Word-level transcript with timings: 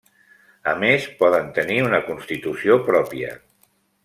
A 0.71 0.73
més, 0.83 1.05
poden 1.19 1.51
tenir 1.59 1.77
una 1.91 2.01
Constitució 2.09 2.79
pròpia. 2.89 3.37